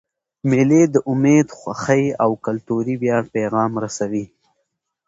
[0.49, 4.25] مېلې د امید، خوښۍ، او کلتوري ویاړ پیغام رسوي.